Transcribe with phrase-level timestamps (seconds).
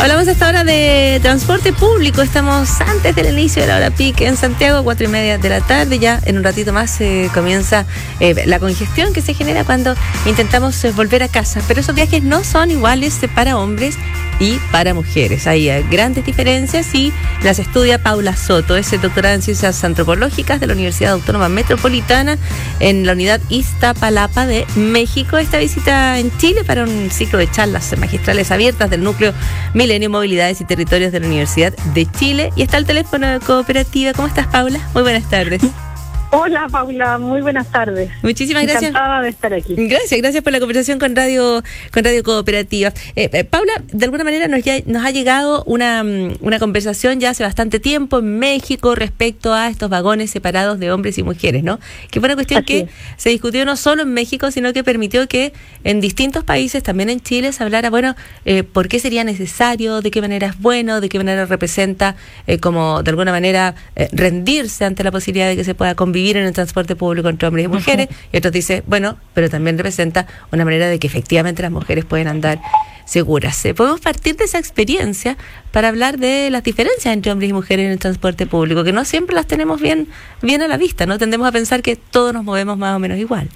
[0.00, 2.22] Hablamos hasta ahora de transporte público.
[2.22, 5.60] Estamos antes del inicio de la hora pique en Santiago, cuatro y media de la
[5.60, 5.98] tarde.
[5.98, 7.84] Ya en un ratito más eh, comienza
[8.20, 11.60] eh, la congestión que se genera cuando intentamos eh, volver a casa.
[11.66, 13.96] Pero esos viajes no son iguales para hombres
[14.40, 15.46] y para mujeres.
[15.46, 17.12] Hay grandes diferencias y
[17.42, 22.38] las estudia Paula Soto, es doctorada en Ciencias Antropológicas de la Universidad Autónoma Metropolitana
[22.80, 25.38] en la unidad Iztapalapa de México.
[25.38, 29.32] Esta visita en Chile para un ciclo de charlas magistrales abiertas del núcleo
[29.74, 32.52] Milenio Movilidades y Territorios de la Universidad de Chile.
[32.56, 34.12] Y está el teléfono de cooperativa.
[34.12, 34.80] ¿Cómo estás, Paula?
[34.94, 35.62] Muy buenas tardes.
[36.30, 38.10] Hola Paula, muy buenas tardes.
[38.22, 38.90] Muchísimas gracias.
[38.90, 39.74] Encantada de estar aquí.
[39.76, 42.92] Gracias, gracias por la conversación con Radio con Radio Cooperativa.
[43.16, 47.18] Eh, eh, Paula, de alguna manera nos, ya, nos ha llegado una, mm, una conversación
[47.18, 51.64] ya hace bastante tiempo en México respecto a estos vagones separados de hombres y mujeres,
[51.64, 51.80] ¿no?
[52.10, 55.54] Que fue una cuestión que se discutió no solo en México, sino que permitió que
[55.82, 60.10] en distintos países, también en Chile, se hablara, bueno, eh, por qué sería necesario, de
[60.10, 62.16] qué manera es bueno, de qué manera representa
[62.60, 63.74] como de alguna manera
[64.12, 67.48] rendirse ante la posibilidad de que se pueda convivir vivir en el transporte público entre
[67.48, 71.62] hombres y mujeres, y otros dicen, bueno, pero también representa una manera de que efectivamente
[71.62, 72.60] las mujeres pueden andar
[73.04, 73.64] seguras.
[73.64, 75.36] Eh, podemos partir de esa experiencia
[75.72, 79.04] para hablar de las diferencias entre hombres y mujeres en el transporte público, que no
[79.04, 80.08] siempre las tenemos bien,
[80.42, 81.18] bien a la vista, ¿no?
[81.18, 83.48] Tendemos a pensar que todos nos movemos más o menos igual.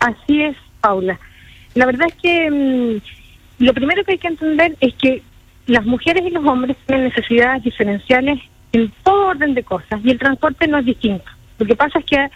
[0.00, 1.18] Así es, Paula.
[1.74, 5.22] La verdad es que mm, lo primero que hay que entender es que
[5.66, 8.40] las mujeres y los hombres tienen necesidades diferenciales
[8.72, 11.24] en todo orden de cosas y el transporte no es distinto.
[11.60, 12.30] Lo que pasa es que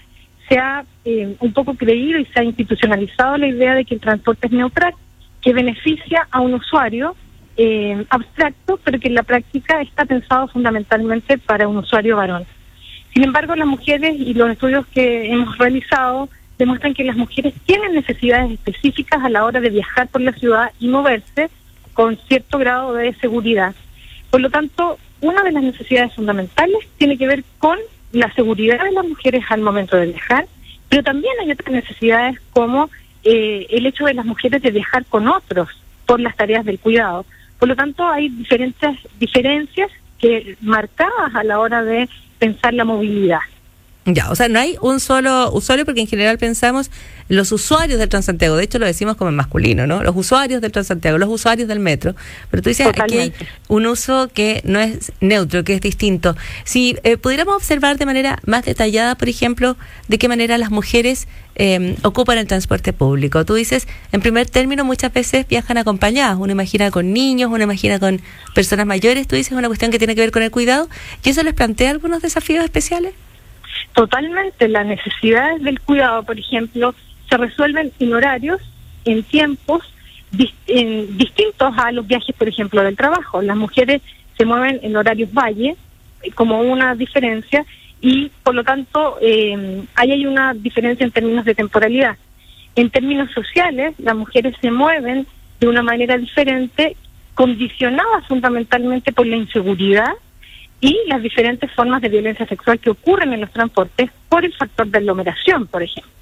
[0.48, 4.00] se ha eh, un poco creído y se ha institucionalizado la idea de que el
[4.00, 4.94] transporte es neutral,
[5.40, 7.16] que beneficia a un usuario
[7.56, 12.44] eh, abstracto, pero que en la práctica está pensado fundamentalmente para un usuario varón.
[13.14, 17.94] Sin embargo, las mujeres y los estudios que hemos realizado demuestran que las mujeres tienen
[17.94, 21.48] necesidades específicas a la hora de viajar por la ciudad y moverse
[21.94, 23.74] con cierto grado de seguridad.
[24.30, 27.78] Por lo tanto, una de las necesidades fundamentales tiene que ver con
[28.14, 30.46] la seguridad de las mujeres al momento de viajar,
[30.88, 32.88] pero también hay otras necesidades como
[33.24, 35.68] eh, el hecho de las mujeres de viajar con otros
[36.06, 37.26] por las tareas del cuidado.
[37.58, 42.08] Por lo tanto, hay diferentes diferencias que marcadas a la hora de
[42.38, 43.40] pensar la movilidad.
[44.06, 46.90] Ya, o sea, no hay un solo usuario porque en general pensamos
[47.28, 50.02] los usuarios del Transantiago, de hecho lo decimos como en masculino, ¿no?
[50.02, 52.14] Los usuarios del Transantiago, los usuarios del metro,
[52.50, 53.32] pero tú dices aquí hay
[53.68, 56.36] un uso que no es neutro, que es distinto.
[56.64, 59.78] Si eh, pudiéramos observar de manera más detallada, por ejemplo,
[60.08, 63.46] de qué manera las mujeres eh, ocupan el transporte público.
[63.46, 67.98] Tú dices, en primer término, muchas veces viajan acompañadas, uno imagina con niños, uno imagina
[67.98, 68.20] con
[68.54, 70.90] personas mayores, tú dices una cuestión que tiene que ver con el cuidado,
[71.22, 73.14] ¿y eso les plantea algunos desafíos especiales?
[73.92, 76.94] Totalmente, las necesidades del cuidado, por ejemplo,
[77.28, 78.60] se resuelven en horarios,
[79.04, 79.82] en tiempos
[80.30, 83.40] distintos a los viajes, por ejemplo, del trabajo.
[83.40, 84.02] Las mujeres
[84.36, 85.76] se mueven en horarios valle,
[86.22, 87.64] eh, como una diferencia,
[88.00, 92.16] y por lo tanto eh, ahí hay una diferencia en términos de temporalidad.
[92.76, 95.26] En términos sociales, las mujeres se mueven
[95.60, 96.96] de una manera diferente,
[97.34, 100.12] condicionadas fundamentalmente por la inseguridad
[100.84, 104.86] y las diferentes formas de violencia sexual que ocurren en los transportes por el factor
[104.86, 106.12] de aglomeración, por ejemplo.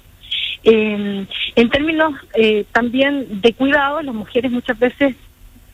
[0.63, 1.25] Eh,
[1.57, 5.17] en términos eh, también de cuidado, las mujeres muchas veces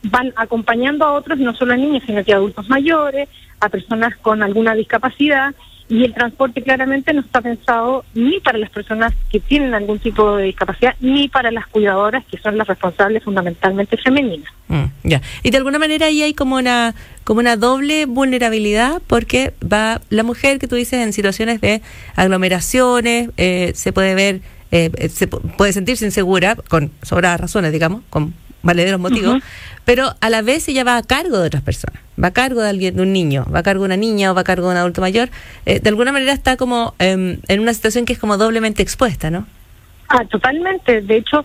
[0.02, 3.28] van acompañando a otros, no solo a niños, sino que a adultos mayores,
[3.60, 5.54] a personas con alguna discapacidad,
[5.90, 10.36] y el transporte claramente no está pensado ni para las personas que tienen algún tipo
[10.36, 14.48] de discapacidad, ni para las cuidadoras, que son las responsables fundamentalmente femeninas.
[14.68, 15.20] Mm, ya.
[15.42, 20.22] Y de alguna manera ahí hay como una, como una doble vulnerabilidad, porque va la
[20.22, 21.82] mujer que tú dices en situaciones de
[22.14, 28.32] aglomeraciones, eh, se puede ver, eh, se puede sentirse insegura, con sobradas razones, digamos, con
[28.62, 29.42] valederos motivos,
[29.84, 32.68] pero a la vez ella va a cargo de otras personas, va a cargo de
[32.68, 34.72] alguien, de un niño, va a cargo de una niña o va a cargo de
[34.72, 35.30] un adulto mayor,
[35.66, 39.30] eh, de alguna manera está como em, en una situación que es como doblemente expuesta,
[39.30, 39.46] ¿no?
[40.08, 41.00] Ah, totalmente.
[41.02, 41.44] De hecho,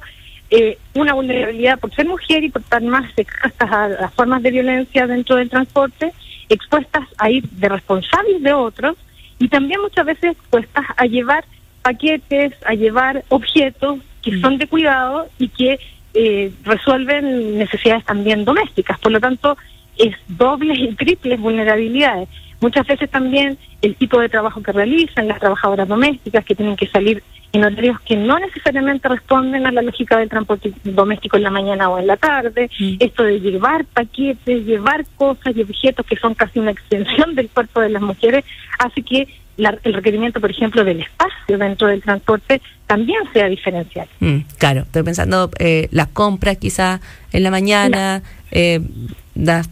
[0.49, 4.51] eh, una vulnerabilidad por ser mujer y por estar más expuestas a las formas de
[4.51, 6.13] violencia dentro del transporte,
[6.49, 8.97] expuestas a ir de responsables de otros
[9.39, 11.45] y también muchas veces expuestas a llevar
[11.81, 14.41] paquetes, a llevar objetos que mm.
[14.41, 15.79] son de cuidado y que
[16.15, 18.99] eh, resuelven necesidades también domésticas.
[18.99, 19.57] Por lo tanto,
[19.97, 22.29] es dobles y triples vulnerabilidades.
[22.61, 26.87] Muchas veces también el tipo de trabajo que realizan las trabajadoras domésticas, que tienen que
[26.87, 27.21] salir
[27.51, 31.89] en horarios que no necesariamente responden a la lógica del transporte doméstico en la mañana
[31.89, 32.95] o en la tarde, mm.
[32.99, 37.79] esto de llevar paquetes, llevar cosas y objetos que son casi una extensión del cuerpo
[37.81, 38.43] de las mujeres,
[38.79, 44.07] hace que el requerimiento, por ejemplo, del espacio dentro del transporte también sea diferencial.
[44.19, 46.99] Mm, claro, estoy pensando eh, las compras quizá
[47.31, 48.21] en la mañana.
[48.51, 48.79] Eh,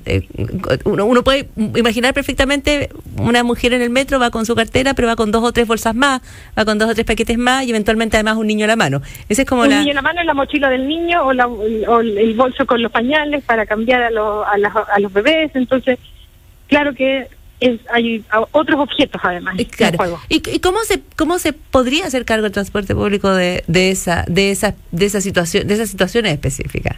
[0.06, 0.28] eh,
[0.84, 5.16] uno, puede imaginar perfectamente una mujer en el metro va con su cartera, pero va
[5.16, 6.22] con dos o tres bolsas más,
[6.58, 9.02] va con dos o tres paquetes más y eventualmente además un niño en la mano.
[9.30, 11.32] Ese es como un niño en la mano, en la mochila del niño o,
[12.02, 15.52] el bolso con los pañales para cambiar a, a los bebés.
[15.56, 15.98] Entonces,
[16.68, 17.30] claro que
[17.92, 19.56] hay otros objetos además.
[19.72, 20.20] Claro.
[20.30, 24.52] ¿Y, cómo se cómo se podría hacer cargo el transporte público de, de esa de
[24.52, 26.98] esa de esa situación de esas situaciones específicas?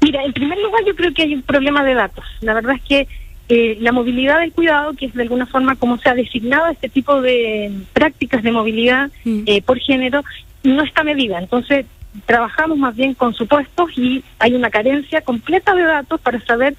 [0.00, 2.24] Mira, en primer lugar yo creo que hay un problema de datos.
[2.40, 3.08] La verdad es que
[3.48, 6.88] eh, la movilidad del cuidado, que es de alguna forma como se ha designado este
[6.88, 9.42] tipo de prácticas de movilidad mm.
[9.46, 10.24] eh, por género,
[10.62, 11.38] no está medida.
[11.38, 11.86] Entonces
[12.26, 16.74] trabajamos más bien con supuestos y hay una carencia completa de datos para saber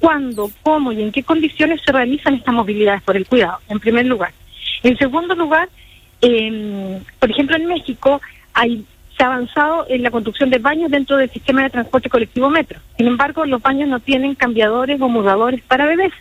[0.00, 4.06] cuándo, cómo y en qué condiciones se realizan estas movilidades por el cuidado, en primer
[4.06, 4.32] lugar.
[4.82, 5.68] En segundo lugar,
[7.18, 8.20] por ejemplo, en México
[8.54, 8.84] hay,
[9.16, 12.80] se ha avanzado en la construcción de baños dentro del sistema de transporte colectivo metro.
[12.96, 16.12] Sin embargo, los baños no tienen cambiadores o mudadores para bebés.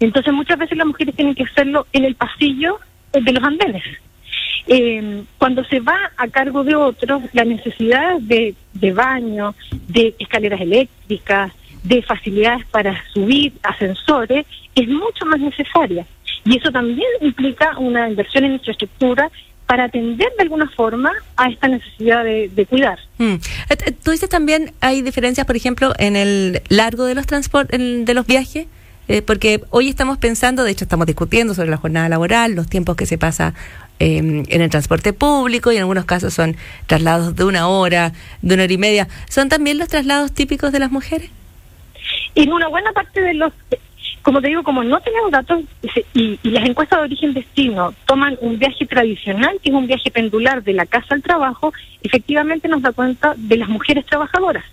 [0.00, 2.80] Entonces, muchas veces las mujeres tienen que hacerlo en el pasillo
[3.12, 3.84] de los andenes.
[4.66, 9.54] Eh, cuando se va a cargo de otros, la necesidad de, de baño,
[9.88, 16.06] de escaleras eléctricas, de facilidades para subir ascensores es mucho más necesaria.
[16.44, 19.30] Y eso también implica una inversión en infraestructura
[19.66, 22.98] para atender de alguna forma a esta necesidad de, cuidar.
[23.18, 23.34] Mm.
[23.34, 23.40] Eh,
[23.70, 28.14] eh, tú dices también hay diferencias, por ejemplo, en el largo de los transportes, de
[28.14, 28.66] los viajes,
[29.08, 32.96] eh, porque hoy estamos pensando, de hecho estamos discutiendo sobre la jornada laboral, los tiempos
[32.96, 33.54] que se pasa
[33.98, 36.56] em, en el transporte público y en algunos casos son
[36.86, 38.12] traslados de una hora,
[38.42, 39.08] de una hora y media.
[39.28, 41.30] ¿Son también los traslados típicos de las mujeres?
[42.34, 43.52] En una buena parte de los,
[44.22, 45.62] como te digo, como no tenemos datos
[46.14, 50.72] y, las encuestas de origen-destino toman un viaje tradicional, que es un viaje pendular de
[50.72, 54.64] la casa al trabajo, efectivamente nos da cuenta de las mujeres trabajadoras.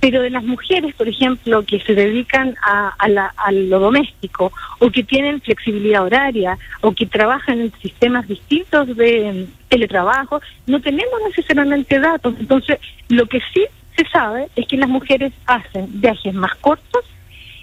[0.00, 5.04] Pero de las mujeres, por ejemplo, que se dedican a, a, lo doméstico o que
[5.04, 12.34] tienen flexibilidad horaria o que trabajan en sistemas distintos de teletrabajo, no tenemos necesariamente datos.
[12.40, 13.64] Entonces, lo que sí
[13.96, 17.04] se sabe es que las mujeres hacen viajes más cortos,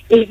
[0.09, 0.27] eh,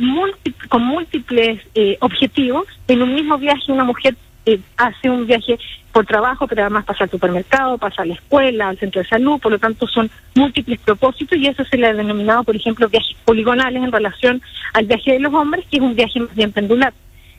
[0.68, 2.66] con múltiples eh, objetivos.
[2.88, 4.16] En un mismo viaje una mujer
[4.46, 5.58] eh, hace un viaje
[5.92, 9.40] por trabajo, pero además pasa al supermercado, pasa a la escuela, al centro de salud,
[9.40, 13.16] por lo tanto son múltiples propósitos y eso se le ha denominado, por ejemplo, viajes
[13.24, 14.42] poligonales en relación
[14.74, 16.92] al viaje de los hombres, que es un viaje más bien pendular.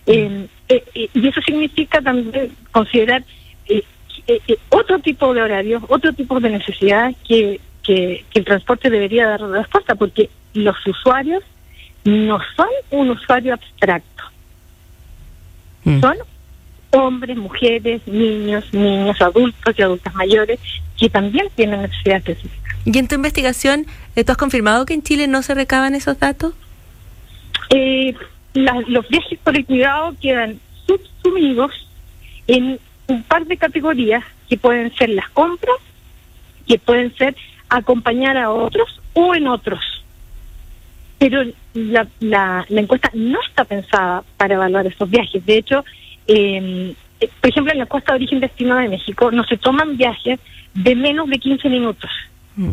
[0.07, 0.45] Mm.
[0.93, 3.23] y eso significa también considerar
[4.69, 9.95] otro tipo de horarios, otro tipo de necesidades que que, el transporte debería dar respuesta,
[9.95, 11.43] porque los usuarios
[12.03, 14.23] no son un usuario abstracto.
[15.83, 16.01] Mm.
[16.01, 16.17] Son
[16.91, 20.59] hombres, mujeres, niños, niños, adultos y adultas mayores
[20.97, 22.75] que también tienen necesidades específicas.
[22.85, 23.85] ¿Y en tu investigación,
[24.15, 26.53] eh, tú has confirmado que en Chile no se recaban esos datos?
[27.69, 28.15] Eh,
[28.53, 31.71] los viajes por el cuidado quedan subsumidos
[32.47, 35.75] en un par de categorías que pueden ser las compras,
[36.67, 37.35] que pueden ser
[37.69, 39.79] acompañar a otros o en otros.
[41.17, 41.43] Pero
[41.73, 45.45] la, la, encuesta no está pensada para evaluar esos viajes.
[45.45, 45.83] De hecho,
[46.27, 49.97] em, eh, por ejemplo, en la costa de origen destino de México no se toman
[49.97, 50.39] viajes
[50.73, 52.09] de menos de 15 minutos.
[52.55, 52.71] Mm.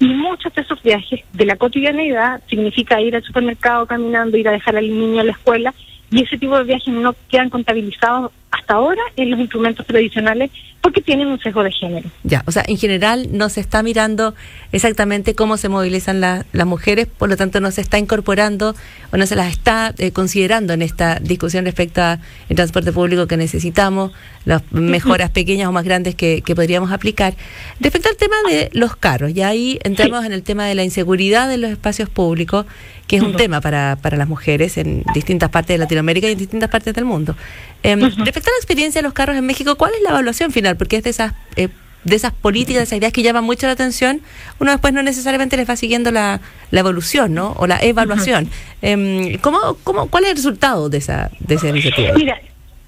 [0.00, 4.52] Y muchos de esos viajes de la cotidianeidad significa ir al supermercado caminando, ir a
[4.52, 5.74] dejar al niño a la escuela,
[6.10, 11.02] y ese tipo de viajes no quedan contabilizados hasta ahora en los instrumentos tradicionales porque
[11.02, 12.08] tienen un sesgo de género.
[12.24, 14.34] Ya, o sea, en general no se está mirando
[14.72, 18.74] exactamente cómo se movilizan las mujeres, por lo tanto no se está incorporando
[19.12, 22.18] o no se las está eh, considerando en esta discusión respecto al
[22.54, 24.12] transporte público que necesitamos,
[24.46, 27.34] las mejoras pequeñas o más grandes que, podríamos aplicar.
[27.78, 31.52] Respecto al tema de los carros, ya ahí entramos en el tema de la inseguridad
[31.52, 32.66] en los espacios públicos,
[33.06, 36.38] que es un tema para, para las mujeres en distintas partes de Latinoamérica y en
[36.38, 37.36] distintas partes del mundo.
[37.82, 37.96] Eh,
[38.40, 40.74] Respecto a la experiencia de los carros en México, ¿cuál es la evaluación final?
[40.78, 41.68] Porque es de esas, eh,
[42.04, 44.22] de esas políticas, de esas ideas que llaman mucho la atención,
[44.58, 47.52] uno después no necesariamente les va siguiendo la, la evolución, ¿no?
[47.58, 48.48] O la evaluación.
[48.80, 52.14] Em, ¿cómo, cómo, ¿Cuál es el resultado de esa, de esa iniciativa?
[52.14, 52.40] Mira,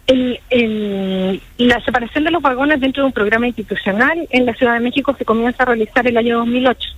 [0.07, 4.81] el, la separación de los vagones dentro de un programa institucional en la Ciudad de
[4.81, 6.89] México se comienza a realizar el año 2008.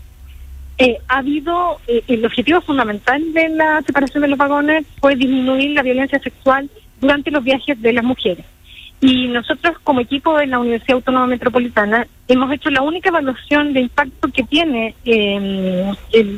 [0.78, 5.70] Eh, ha habido, eh, el objetivo fundamental de la separación de los vagones fue disminuir
[5.70, 6.70] la violencia sexual
[7.04, 8.46] durante los viajes de las mujeres.
[9.02, 13.80] Y nosotros como equipo de la Universidad Autónoma Metropolitana hemos hecho la única evaluación de
[13.80, 15.92] impacto que tiene eh,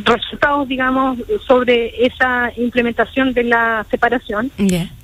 [0.05, 4.51] resultados, digamos, sobre esa implementación de la separación.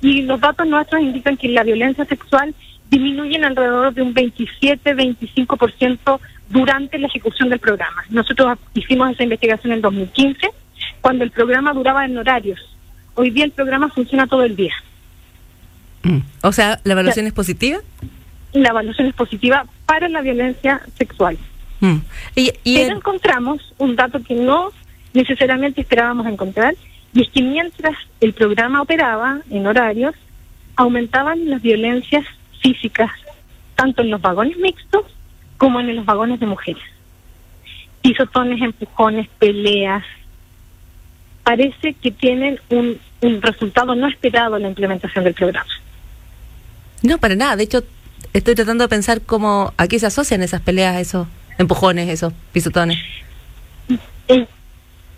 [0.01, 2.53] Y los datos nuestros indican que la violencia sexual
[2.89, 8.03] disminuye en alrededor de un 27-25% durante la ejecución del programa.
[8.09, 10.49] Nosotros hicimos esa investigación en 2015,
[10.99, 12.59] cuando el programa duraba en horarios.
[13.15, 14.73] Hoy día el programa funciona todo el día.
[16.03, 16.19] Mm.
[16.41, 17.79] O sea, ¿la evaluación es positiva?
[18.51, 21.37] La evaluación es positiva para la violencia sexual.
[21.79, 21.97] Mm.
[22.35, 24.71] Y, Pero encontramos un dato que no
[25.13, 26.75] necesariamente esperábamos encontrar,
[27.13, 30.15] y es que mientras el programa operaba en horarios,
[30.75, 32.25] aumentaban las violencias
[32.61, 33.11] físicas,
[33.75, 35.05] tanto en los vagones mixtos
[35.57, 36.83] como en los vagones de mujeres.
[38.01, 40.03] Pisotones, empujones, peleas.
[41.43, 45.69] Parece que tienen un, un resultado no esperado en la implementación del programa.
[47.03, 47.55] No, para nada.
[47.55, 47.83] De hecho,
[48.33, 52.97] estoy tratando de pensar cómo a qué se asocian esas peleas, esos empujones, esos pisotones.
[54.29, 54.47] Eh,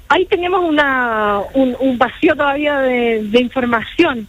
[0.09, 4.27] ahí tenemos una, un, vacío todavía de, información,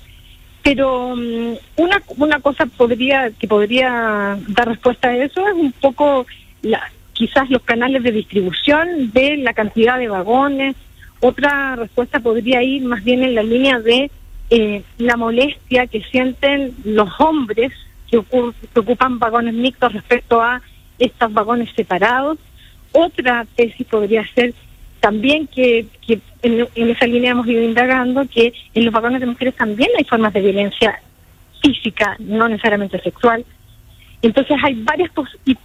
[0.62, 6.26] pero mm, una, una cosa podría que podría dar respuesta a eso es un poco
[6.62, 10.76] la, quizás los canales de distribución de la cantidad de vagones.
[11.20, 14.10] Otra respuesta podría ir más bien en la línea de
[14.50, 17.72] eh, la molestia que sienten los hombres
[18.10, 20.62] que, ocupan vagones mixtos respecto a
[20.98, 22.38] estos vagones separados.
[22.92, 24.54] Otra tesis podría ser
[25.00, 29.26] también que, que en, en, esa línea hemos ido indagando que en los vagones de
[29.26, 31.00] mujeres también hay formas de violencia
[31.62, 33.44] física, no necesariamente sexual,
[34.26, 35.10] entonces hay varias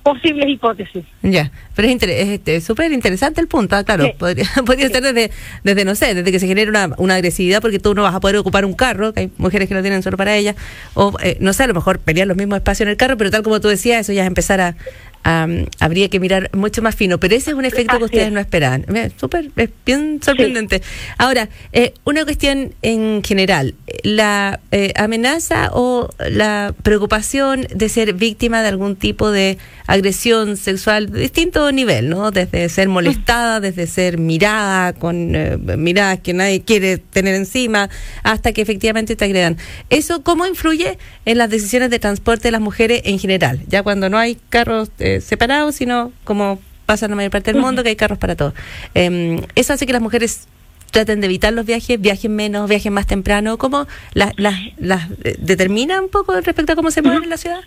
[0.04, 1.04] posibles hipótesis.
[1.22, 5.32] Ya, pero es este, súper interesante el punto, ah, claro, podría, podría ser desde,
[5.64, 8.20] desde, no sé, desde que se genere una, una, agresividad porque tú no vas a
[8.20, 10.56] poder ocupar un carro, que hay mujeres que lo tienen solo para ellas,
[10.94, 13.32] o eh, no sé, a lo mejor pelear los mismos espacios en el carro, pero
[13.32, 14.76] tal como tú decías, eso ya es empezar a,
[15.24, 18.86] habría que mirar mucho más fino, pero ese es un efecto que ustedes no esperaban.
[19.18, 20.82] Súper, es bien sorprendente.
[21.18, 28.62] Ahora, eh, una cuestión en general, la eh, amenaza o la preocupación de ser víctima
[28.62, 32.32] de algún tipo de agresión sexual de distinto nivel, ¿no?
[32.32, 37.90] Desde ser molestada, desde ser mirada con eh, miradas que nadie quiere tener encima,
[38.24, 39.58] hasta que efectivamente te agredan.
[39.90, 43.60] ¿Eso cómo influye en las decisiones de transporte de las mujeres en general?
[43.68, 47.84] Ya cuando no hay carros separados, sino como pasa en la mayor parte del mundo,
[47.84, 48.54] que hay carros para todos.
[48.94, 50.48] Em, eso hace que las mujeres
[50.92, 53.58] traten de evitar los viajes, viajen menos, viajen más temprano.
[53.58, 57.38] ¿Cómo las, las, las eh, determina un poco respecto a cómo se mueven en la
[57.38, 57.62] ciudad?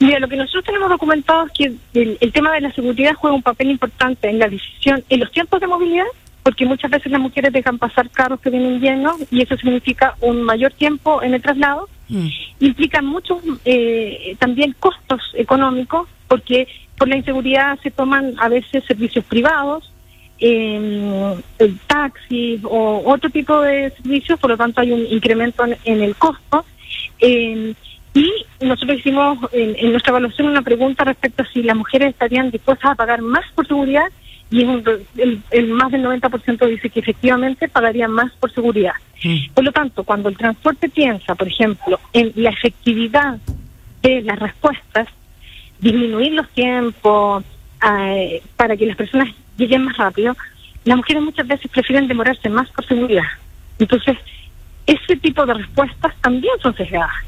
[0.00, 1.72] Mira, lo que nosotros tenemos documentado es que
[2.20, 5.60] el, tema de la seguridad juega un papel importante en la decisión, en los tiempos
[5.60, 6.06] de movilidad,
[6.44, 10.42] porque muchas veces las mujeres dejan pasar carros que vienen llenos y eso significa un
[10.42, 11.88] mayor tiempo en el traslado.
[12.08, 12.28] Mm.
[12.60, 19.24] Implica muchos eh, también costos económicos, porque por la inseguridad se toman a veces servicios
[19.24, 19.90] privados,
[20.40, 21.36] eh,
[21.86, 26.64] taxis o otro tipo de servicios, por lo tanto hay un incremento en, el costo.
[27.20, 27.74] y
[28.60, 32.94] nosotros hicimos en, nuestra evaluación una pregunta respecto a si las mujeres estarían dispuestas a
[32.94, 34.06] pagar más por seguridad
[34.50, 38.94] y el, el, más del 90% dice que efectivamente pagarían más por seguridad.
[39.52, 43.38] Por lo tanto, cuando el transporte piensa, por ejemplo, en la efectividad
[44.00, 45.08] de las respuestas,
[45.80, 47.44] disminuir los tiempos
[47.86, 50.36] eh, para que las personas lleguen más rápido,
[50.84, 53.24] las mujeres muchas veces prefieren demorarse más por seguridad.
[53.78, 54.16] Entonces,
[54.86, 57.24] ese tipo de respuestas también son sesgadas.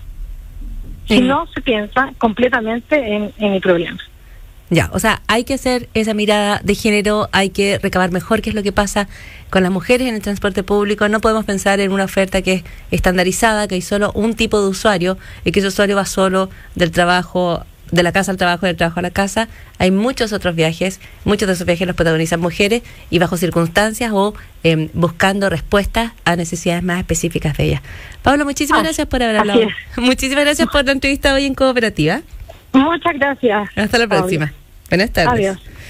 [1.06, 3.98] Si no se piensa completamente en, en el problema.
[4.72, 8.50] Ya, o sea, hay que hacer esa mirada de género, hay que recabar mejor qué
[8.50, 9.08] es lo que pasa
[9.50, 11.08] con las mujeres en el transporte público.
[11.08, 14.68] No podemos pensar en una oferta que es estandarizada, que hay solo un tipo de
[14.68, 18.76] usuario y que ese usuario va solo del trabajo de la casa al trabajo, del
[18.76, 19.48] trabajo a la casa.
[19.78, 24.34] Hay muchos otros viajes, muchos de esos viajes los protagonizan mujeres y bajo circunstancias o
[24.62, 27.82] em, buscando respuestas a necesidades más específicas de ellas.
[28.22, 29.60] Pablo, muchísimas gracias por haber hablado.
[29.96, 32.20] Muchísimas gracias por la entrevista hoy en Cooperativa.
[32.72, 33.68] Muchas gracias.
[33.76, 34.52] Hasta la próxima.
[34.88, 35.32] Buenas tardes.
[35.32, 35.80] Adiós.